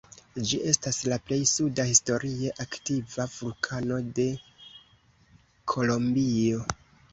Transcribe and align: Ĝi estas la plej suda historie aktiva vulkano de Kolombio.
Ĝi 0.51 0.57
estas 0.69 1.01
la 1.11 1.19
plej 1.27 1.37
suda 1.51 1.85
historie 1.89 2.55
aktiva 2.65 3.29
vulkano 3.35 4.01
de 4.21 4.27
Kolombio. 5.75 6.67